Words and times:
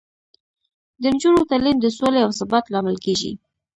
د 1.01 1.03
نجونو 1.13 1.47
تعلیم 1.51 1.77
د 1.81 1.85
سولې 1.97 2.19
او 2.25 2.31
ثبات 2.39 2.65
لامل 2.73 2.97
کیږي. 3.05 3.31